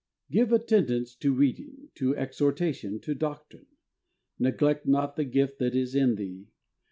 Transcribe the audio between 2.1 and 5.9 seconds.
exhortation, to doctrine. Neglect not the gift that